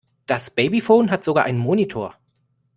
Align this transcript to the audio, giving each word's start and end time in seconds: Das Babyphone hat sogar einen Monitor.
Das 0.25 0.49
Babyphone 0.49 1.11
hat 1.11 1.23
sogar 1.23 1.43
einen 1.43 1.59
Monitor. 1.59 2.15